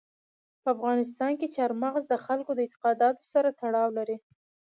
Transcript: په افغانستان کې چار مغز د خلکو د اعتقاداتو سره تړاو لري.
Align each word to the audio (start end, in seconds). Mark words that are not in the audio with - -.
په 0.61 0.67
افغانستان 0.75 1.31
کې 1.39 1.47
چار 1.55 1.71
مغز 1.83 2.03
د 2.07 2.13
خلکو 2.25 2.51
د 2.55 2.59
اعتقاداتو 2.65 3.23
سره 3.33 3.49
تړاو 3.61 3.89
لري. 3.97 4.17